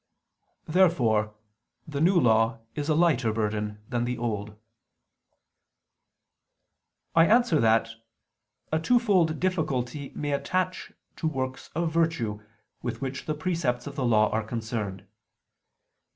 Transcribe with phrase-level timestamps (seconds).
[0.67, 1.35] Therefore
[1.87, 4.57] the New Law is a lighter burden than the Old.
[7.13, 7.89] I answer that,
[8.71, 12.41] A twofold difficulty may attach to works of virtue
[12.81, 15.05] with which the precepts of the Law are concerned.